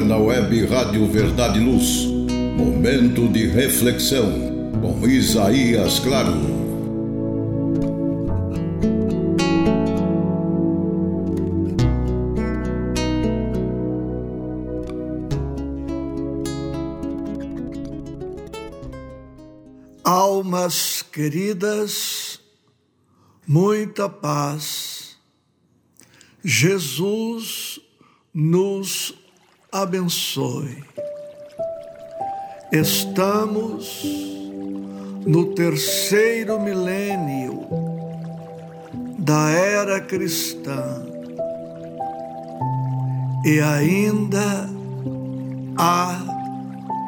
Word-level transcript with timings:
agora 0.00 0.04
na 0.04 0.16
web 0.16 0.66
Rádio 0.66 1.06
Verdade 1.06 1.58
e 1.58 1.62
Luz. 1.62 2.06
Momento 2.56 3.28
de 3.28 3.46
reflexão 3.46 4.70
com 4.80 5.06
Isaías 5.06 5.98
Claro. 5.98 6.60
Almas 20.02 21.02
queridas, 21.02 22.40
muita 23.46 24.08
paz. 24.08 25.16
Jesus 26.42 27.80
nos 28.32 29.19
abençoe. 29.72 30.84
Estamos 32.72 34.04
no 35.26 35.54
terceiro 35.54 36.60
milênio 36.60 37.66
da 39.18 39.50
era 39.50 40.00
cristã 40.00 41.04
e 43.44 43.60
ainda 43.60 44.68
há 45.76 46.18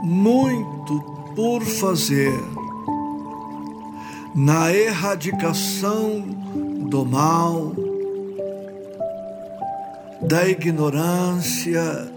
muito 0.03 1.01
por 1.35 1.63
fazer 1.63 2.39
na 4.35 4.73
erradicação 4.73 6.21
do 6.89 7.05
mal 7.05 7.73
da 10.23 10.49
ignorância, 10.49 12.11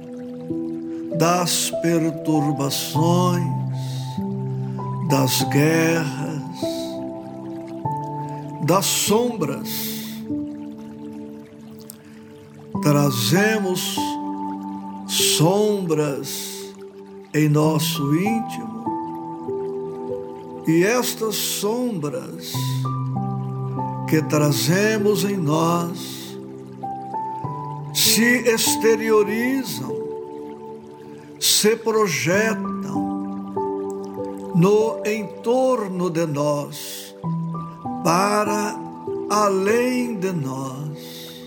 das 1.18 1.72
perturbações, 1.82 3.46
das 5.10 5.44
guerras, 5.44 6.62
das 8.66 8.86
sombras. 8.86 9.96
Trazemos 12.82 13.96
sombras 15.08 16.54
em 17.34 17.50
nosso 17.50 18.16
íntimo 18.16 18.76
e 20.68 20.84
estas 20.84 21.36
sombras 21.36 22.52
que 24.08 24.22
trazemos 24.24 25.24
em 25.24 25.38
nós 25.38 26.16
se 27.94 28.40
exteriorizam, 28.50 29.94
se 31.66 31.76
projetam 31.78 32.94
no 34.54 35.02
entorno 35.04 36.12
de 36.12 36.28
nós, 36.28 37.16
para 38.04 38.80
além 39.32 40.16
de 40.20 40.32
nós. 40.32 41.42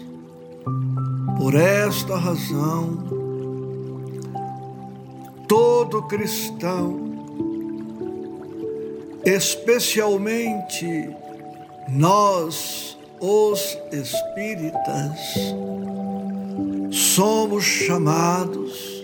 Por 1.39 1.55
esta 1.55 2.17
razão, 2.17 2.99
todo 5.47 6.03
cristão, 6.09 6.99
especialmente 9.25 11.15
nós, 11.91 12.99
os 13.21 13.79
espíritas, 13.93 15.17
somos 16.91 17.63
chamados 17.63 18.98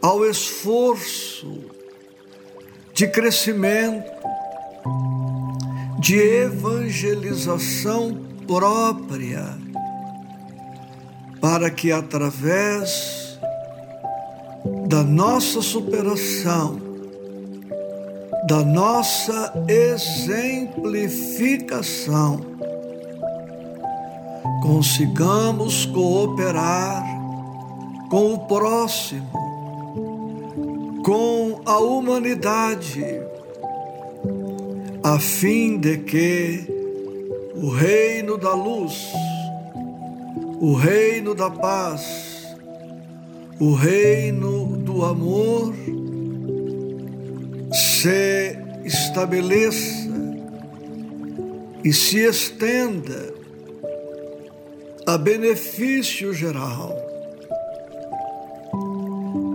ao 0.00 0.24
esforço 0.24 1.64
de 2.94 3.08
crescimento, 3.08 4.10
de 5.98 6.16
evangelização 6.16 8.16
própria, 8.46 9.58
para 11.40 11.70
que 11.70 11.92
através 11.92 13.38
da 14.88 15.02
nossa 15.02 15.62
superação, 15.62 16.78
da 18.48 18.64
nossa 18.64 19.52
exemplificação, 19.68 22.40
consigamos 24.62 25.84
cooperar 25.86 27.04
com 28.10 28.34
o 28.34 28.38
próximo, 28.46 29.47
com 31.08 31.62
a 31.64 31.78
humanidade, 31.78 33.02
a 35.02 35.18
fim 35.18 35.78
de 35.78 35.96
que 35.96 36.66
o 37.54 37.70
reino 37.70 38.36
da 38.36 38.52
luz, 38.52 38.92
o 40.60 40.74
reino 40.74 41.34
da 41.34 41.48
paz, 41.48 42.54
o 43.58 43.72
reino 43.72 44.76
do 44.76 45.02
amor 45.02 45.74
se 47.72 48.58
estabeleça 48.84 50.10
e 51.82 51.90
se 51.90 52.18
estenda 52.18 53.32
a 55.06 55.16
benefício 55.16 56.34
geral. 56.34 56.94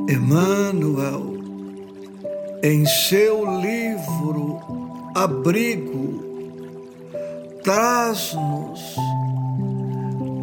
Emmanuel, 0.09 1.32
em 2.63 2.85
seu 2.85 3.59
livro 3.59 4.59
Abrigo, 5.13 6.23
traz-nos 7.61 8.79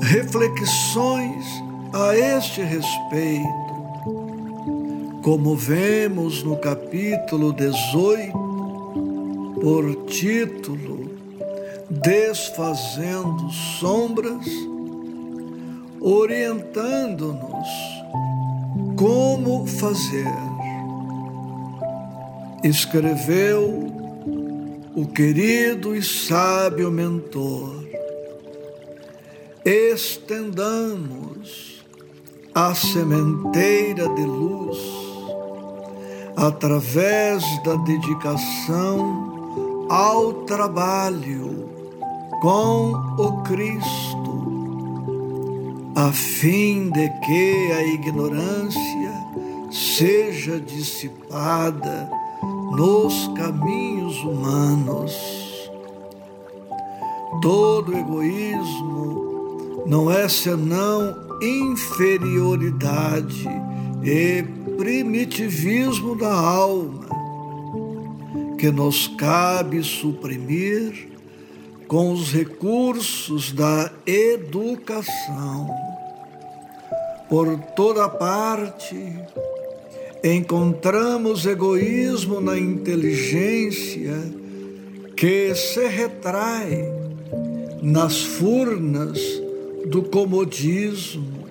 reflexões 0.02 1.46
a 1.94 2.14
este 2.14 2.60
respeito, 2.60 3.48
como 5.22 5.56
vemos 5.56 6.42
no 6.42 6.58
capítulo 6.58 7.54
18, 7.54 8.32
por 9.62 10.04
título 10.04 11.10
Desfazendo 11.88 13.50
Sombras 13.80 14.46
orientando-nos 16.02 17.68
como 18.96 19.66
fazer. 19.66 20.49
Escreveu 22.62 23.90
o 24.94 25.06
querido 25.06 25.96
e 25.96 26.02
sábio 26.02 26.90
mentor. 26.90 27.82
Estendamos 29.64 31.82
a 32.54 32.74
sementeira 32.74 34.06
de 34.10 34.24
luz 34.24 34.78
através 36.36 37.42
da 37.62 37.76
dedicação 37.76 39.86
ao 39.88 40.44
trabalho 40.44 41.70
com 42.40 42.92
o 43.18 43.42
Cristo 43.42 44.20
a 45.94 46.12
fim 46.12 46.90
de 46.90 47.08
que 47.20 47.72
a 47.72 47.82
ignorância 47.84 49.12
seja 49.70 50.58
dissipada 50.58 52.10
nos 52.70 53.28
caminhos 53.36 54.16
humanos. 54.22 55.12
Todo 57.42 57.96
egoísmo 57.96 59.84
não 59.86 60.10
é 60.10 60.28
senão 60.28 61.14
inferioridade 61.42 63.48
e 64.02 64.42
primitivismo 64.76 66.16
da 66.16 66.32
alma 66.32 67.08
que 68.58 68.70
nos 68.70 69.08
cabe 69.08 69.82
suprimir 69.82 71.08
com 71.88 72.12
os 72.12 72.32
recursos 72.32 73.52
da 73.52 73.90
educação. 74.06 75.68
Por 77.28 77.58
toda 77.74 78.08
parte, 78.08 79.18
encontramos 80.22 81.46
egoísmo 81.46 82.40
na 82.40 82.58
inteligência 82.58 84.14
que 85.16 85.54
se 85.54 85.86
retrai 85.86 86.92
nas 87.82 88.22
furnas 88.22 89.18
do 89.86 90.02
comodismo, 90.02 91.46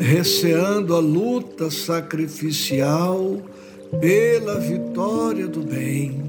receando 0.00 0.94
a 0.94 0.98
luta 0.98 1.70
sacrificial 1.70 3.40
pela 4.00 4.58
vitória 4.58 5.46
do 5.46 5.60
bem. 5.60 6.20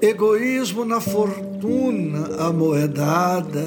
Egoísmo 0.00 0.84
na 0.84 1.00
fortuna 1.00 2.46
amoedada, 2.46 3.64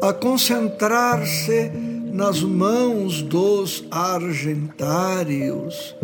a 0.00 0.12
concentrar-se 0.12 1.91
nas 2.12 2.42
mãos 2.42 3.22
dos 3.22 3.84
argentários 3.90 5.96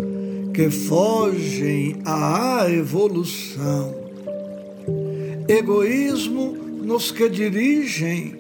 que 0.55 0.71
fogem 0.71 2.01
à 2.03 2.65
evolução. 2.71 3.95
Egoísmo 5.47 6.57
nos 6.83 7.13
que 7.13 7.29
dirigem, 7.29 8.37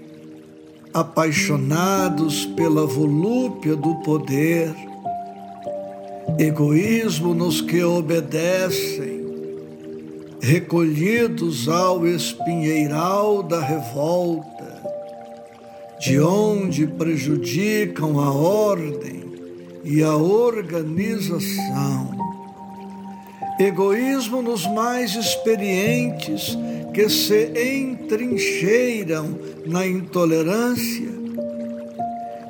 apaixonados 0.95 2.47
pela 2.47 2.87
volúpia 2.87 3.77
do 3.77 3.97
poder. 3.97 4.75
Egoísmo 6.39 7.35
nos 7.35 7.61
que 7.61 7.83
obedecem, 7.83 9.27
recolhidos 10.41 11.69
ao 11.69 12.07
espinheiral 12.07 13.43
da 13.43 13.61
revolta 13.61 14.58
de 16.01 16.21
onde 16.21 16.87
prejudicam 16.87 18.21
a 18.21 18.33
ordem 18.33 19.25
e 19.85 20.03
a 20.03 20.17
organização. 20.17 22.17
Egoísmo 23.59 24.41
nos 24.41 24.67
mais 24.67 25.15
experientes 25.15 26.57
que 26.95 27.09
se 27.09 27.51
entrincheiram 27.57 29.37
na 29.67 29.87
intolerância, 29.87 31.19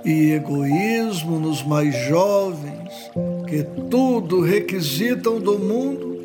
e 0.04 0.32
egoísmo 0.32 1.38
nos 1.38 1.62
mais 1.62 1.94
jovens 2.08 3.10
que 3.46 3.62
tudo 3.90 4.40
requisitam 4.40 5.38
do 5.38 5.58
mundo 5.58 6.16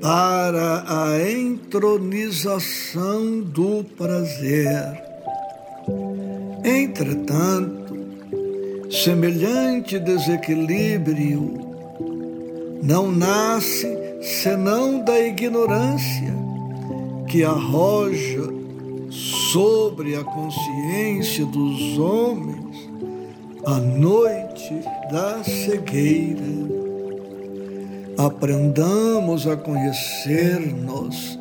para 0.00 0.84
a 0.86 1.30
entronização 1.30 3.40
do 3.40 3.84
prazer. 3.96 5.09
Entretanto, 6.64 7.96
semelhante 8.90 9.98
desequilíbrio 9.98 11.58
não 12.82 13.10
nasce 13.10 13.88
senão 14.20 15.04
da 15.04 15.18
ignorância 15.18 16.34
que 17.28 17.44
arroja 17.44 18.48
sobre 19.52 20.16
a 20.16 20.24
consciência 20.24 21.44
dos 21.46 21.98
homens 21.98 22.60
a 23.66 23.78
noite 23.78 24.82
da 25.10 25.42
cegueira. 25.44 26.40
Aprendamos 28.16 29.46
a 29.46 29.56
conhecer-nos 29.56 31.38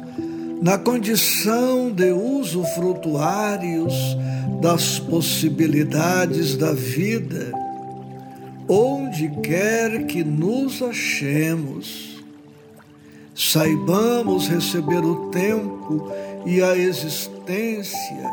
na 0.62 0.77
condição 0.77 1.92
de 1.92 2.12
usufrutuários 2.12 3.94
das 4.60 5.00
possibilidades 5.00 6.56
da 6.58 6.74
vida, 6.74 7.52
onde 8.68 9.30
quer 9.42 10.06
que 10.06 10.24
nos 10.24 10.82
achemos. 10.82 12.24
Saibamos 13.34 14.50
receber 14.50 15.04
o 15.04 15.30
tempo 15.30 16.12
e 16.46 16.62
a 16.62 16.78
existência 16.78 18.30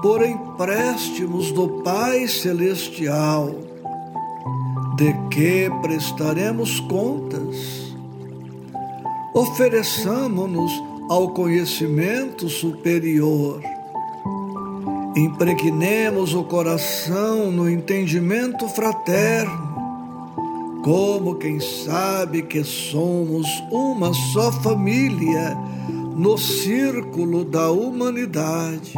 por 0.00 0.24
empréstimos 0.24 1.52
do 1.52 1.82
Pai 1.82 2.26
Celestial, 2.26 3.54
de 4.96 5.12
que 5.30 5.70
prestaremos 5.82 6.80
contas. 6.80 7.94
Ofereçamo-nos 9.34 10.72
ao 11.10 11.30
conhecimento 11.34 12.48
superior 12.48 13.60
Impregnemos 15.16 16.34
o 16.34 16.44
coração 16.44 17.50
no 17.50 17.68
entendimento 17.68 18.68
fraterno, 18.68 19.70
como 20.84 21.34
quem 21.34 21.58
sabe 21.58 22.42
que 22.42 22.62
somos 22.62 23.44
uma 23.72 24.14
só 24.32 24.52
família 24.52 25.56
no 26.16 26.38
círculo 26.38 27.44
da 27.44 27.72
humanidade. 27.72 28.94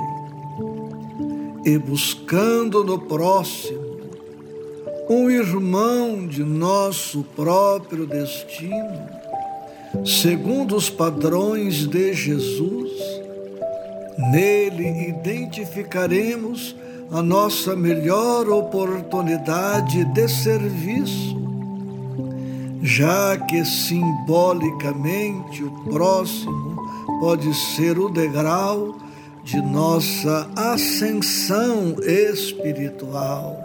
E 1.65 1.79
buscando 1.79 2.85
no 2.85 2.99
próximo 2.99 3.81
um 5.09 5.31
irmão 5.31 6.27
de 6.27 6.45
nosso 6.45 7.25
próprio 7.35 8.07
destino, 8.07 9.09
segundo 10.05 10.77
os 10.77 10.91
padrões 10.91 11.87
de 11.87 12.13
Jesus 12.13 12.92
Nele 14.19 15.09
identificaremos 15.09 16.77
a 17.11 17.23
nossa 17.23 17.75
melhor 17.77 18.49
oportunidade 18.49 20.05
de 20.05 20.29
serviço, 20.29 21.41
já 22.83 23.37
que 23.37 23.65
simbolicamente 23.65 25.63
o 25.63 25.71
próximo 25.85 26.77
pode 27.21 27.55
ser 27.55 27.99
o 27.99 28.09
degrau 28.09 28.97
de 29.45 29.61
nossa 29.61 30.49
ascensão 30.57 31.97
espiritual. 32.03 33.57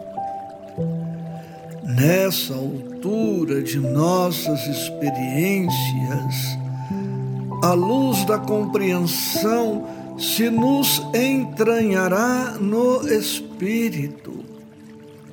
Nessa 1.84 2.54
altura 2.54 3.64
de 3.64 3.80
nossas 3.80 4.68
experiências, 4.68 6.58
à 7.64 7.74
luz 7.74 8.26
da 8.26 8.38
compreensão 8.38 9.86
se 10.18 10.50
nos 10.50 11.02
entranhará 11.14 12.58
no 12.60 13.08
espírito. 13.08 14.34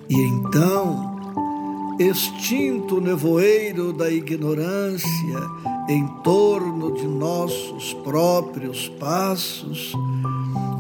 E 0.09 0.15
então, 0.15 1.97
extinto 1.99 3.01
nevoeiro 3.01 3.93
da 3.93 4.11
ignorância 4.11 5.41
em 5.89 6.07
torno 6.23 6.93
de 6.93 7.07
nossos 7.07 7.95
próprios 8.05 8.89
passos, 9.01 9.93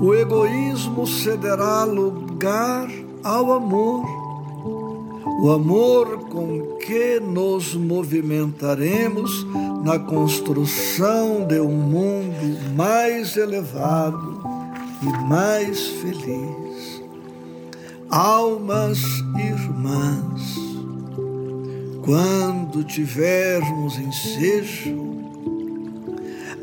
o 0.00 0.14
egoísmo 0.14 1.06
cederá 1.06 1.84
lugar 1.84 2.88
ao 3.22 3.52
amor 3.52 4.24
o 5.44 5.50
amor 5.50 6.20
com 6.30 6.76
que 6.78 7.20
nos 7.20 7.74
movimentaremos 7.74 9.46
na 9.84 9.98
construção 9.98 11.46
de 11.46 11.60
um 11.60 11.70
mundo 11.70 12.74
mais 12.74 13.36
elevado 13.36 14.42
e 15.02 15.24
mais 15.28 15.88
feliz. 15.88 17.02
Almas 18.08 18.98
irmãs, 19.36 20.56
quando 22.02 22.82
tivermos 22.82 23.98
ensejo, 23.98 25.18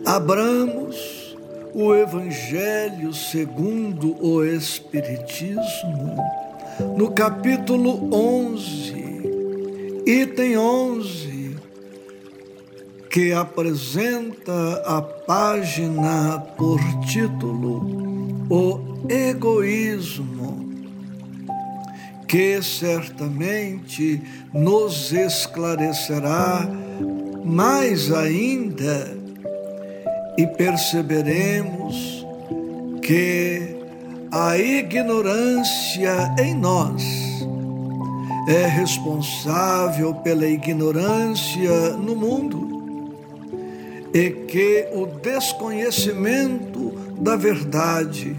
abramos 0.03 1.37
o 1.75 1.93
Evangelho 1.93 3.13
segundo 3.13 4.15
o 4.19 4.43
Espiritismo 4.43 6.17
no 6.97 7.11
capítulo 7.11 8.09
11, 8.11 8.95
item 10.07 10.57
11, 10.57 11.40
que 13.11 13.33
apresenta 13.33 14.81
a 14.85 15.01
página 15.01 16.39
por 16.57 16.79
título 17.01 18.45
O 18.49 18.79
Egoísmo, 19.09 20.65
que 22.25 22.61
certamente 22.63 24.21
nos 24.53 25.11
esclarecerá 25.11 26.65
mais 27.43 28.09
ainda 28.13 29.13
e 30.37 30.47
perceberemos 30.47 32.25
que 33.01 33.75
a 34.31 34.57
ignorância 34.57 36.33
em 36.39 36.55
nós 36.55 37.03
é 38.47 38.67
responsável 38.67 40.13
pela 40.15 40.47
ignorância 40.47 41.89
no 41.97 42.15
mundo 42.15 42.70
e 44.13 44.29
que 44.47 44.87
o 44.93 45.05
desconhecimento 45.05 46.91
da 47.19 47.35
verdade, 47.35 48.35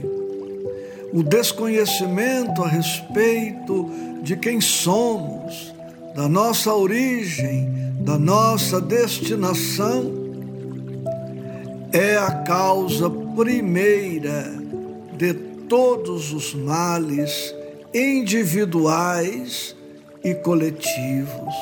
o 1.12 1.23
desconhecimento 1.23 2.62
a 2.62 2.69
respeito 2.69 3.91
de 4.23 4.37
quem 4.37 4.61
somos, 4.61 5.73
da 6.14 6.29
nossa 6.29 6.75
origem, 6.75 7.71
da 8.00 8.19
nossa 8.19 8.81
destinação, 8.81 10.23
é 11.93 12.17
a 12.17 12.31
causa 12.43 13.09
primeira 13.11 14.52
de 15.17 15.35
todos 15.69 16.33
os 16.33 16.55
males 16.55 17.55
individuais 17.95 19.76
e 20.25 20.35
coletivos. 20.35 21.55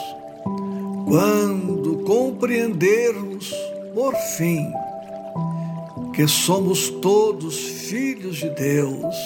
Quando 1.06 2.02
compreendermos, 2.04 3.52
por 3.94 4.14
fim, 4.14 4.72
que 6.12 6.26
somos 6.26 6.88
todos 6.88 7.58
filhos 7.58 8.36
de 8.36 8.50
Deus, 8.50 9.16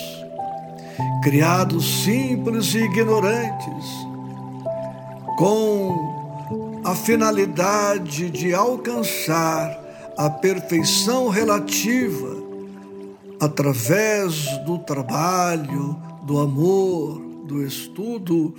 criados 1.23 2.05
simples 2.05 2.75
e 2.75 2.79
ignorantes, 2.79 3.87
com 5.37 6.81
a 6.85 6.95
finalidade 6.95 8.31
de 8.31 8.55
alcançar 8.55 9.83
a 10.17 10.31
perfeição 10.31 11.29
relativa 11.29 12.37
através 13.41 14.47
do 14.65 14.79
trabalho, 14.79 15.97
do 16.23 16.39
amor, 16.39 17.21
do 17.47 17.63
estudo, 17.63 18.55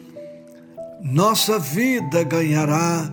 nossa 1.01 1.57
vida 1.59 2.23
ganhará 2.23 3.11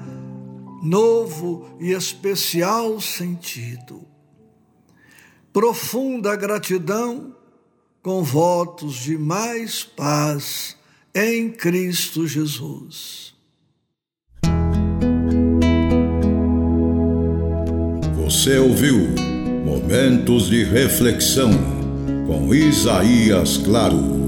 novo 0.82 1.76
e 1.80 1.92
especial 1.92 3.00
sentido. 3.00 4.02
Profunda 5.52 6.34
gratidão 6.34 7.36
com 8.02 8.22
votos 8.22 8.96
de 8.96 9.16
mais 9.16 9.84
paz 9.84 10.76
em 11.14 11.50
Cristo 11.50 12.26
Jesus. 12.26 13.32
Você 18.16 18.58
ouviu 18.58 19.10
Momentos 19.64 20.48
de 20.48 20.64
Reflexão 20.64 21.50
com 22.26 22.54
Isaías 22.54 23.58
Claro. 23.58 24.21